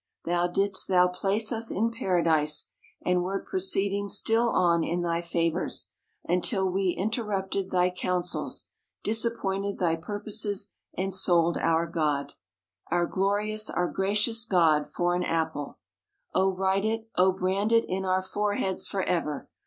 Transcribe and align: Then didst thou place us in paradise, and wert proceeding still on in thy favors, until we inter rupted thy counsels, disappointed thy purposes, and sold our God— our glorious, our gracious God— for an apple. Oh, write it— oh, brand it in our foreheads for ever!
Then 0.25 0.51
didst 0.51 0.87
thou 0.87 1.09
place 1.09 1.51
us 1.51 1.69
in 1.69 1.91
paradise, 1.91 2.69
and 3.05 3.21
wert 3.21 3.45
proceeding 3.45 4.09
still 4.09 4.49
on 4.49 4.83
in 4.83 5.03
thy 5.03 5.21
favors, 5.21 5.89
until 6.27 6.67
we 6.67 6.95
inter 6.97 7.23
rupted 7.23 7.69
thy 7.69 7.91
counsels, 7.91 8.65
disappointed 9.03 9.77
thy 9.77 9.95
purposes, 9.95 10.71
and 10.97 11.13
sold 11.13 11.55
our 11.57 11.85
God— 11.85 12.33
our 12.91 13.05
glorious, 13.05 13.69
our 13.69 13.87
gracious 13.91 14.43
God— 14.43 14.87
for 14.95 15.13
an 15.13 15.21
apple. 15.23 15.77
Oh, 16.33 16.51
write 16.55 16.83
it— 16.83 17.07
oh, 17.19 17.31
brand 17.31 17.71
it 17.71 17.85
in 17.87 18.03
our 18.03 18.23
foreheads 18.23 18.87
for 18.87 19.03
ever! 19.03 19.51